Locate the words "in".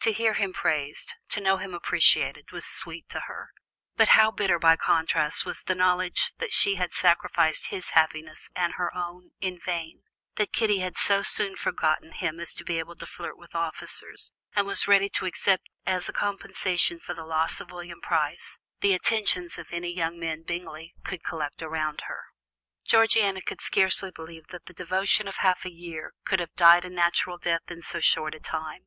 9.40-9.56, 27.70-27.80